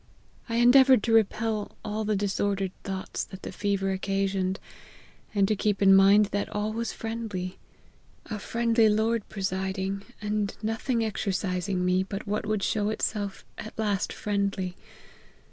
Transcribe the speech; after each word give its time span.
I 0.49 0.55
endeavoured 0.55 1.03
to 1.03 1.13
repel 1.13 1.77
all 1.85 2.03
the 2.05 2.15
dis 2.15 2.39
ordered 2.39 2.71
thoughts 2.83 3.23
that 3.25 3.43
the 3.43 3.51
fever 3.51 3.91
occasioned, 3.91 4.59
and 5.35 5.47
to 5.47 5.55
keep 5.55 5.79
in 5.79 5.93
mind 5.95 6.29
that 6.31 6.49
all 6.49 6.73
was 6.73 6.91
friendly; 6.91 7.59
a 8.25 8.39
friendly 8.39 8.89
Lord 8.89 9.29
presiding; 9.29 10.01
and 10.19 10.57
nothing 10.63 11.05
exercising 11.05 11.85
me 11.85 12.01
but 12.01 12.25
what 12.25 12.47
would 12.47 12.63
show 12.63 12.89
itself 12.89 13.45
at 13.59 13.77
last 13.77 14.11
friendly. 14.11 14.75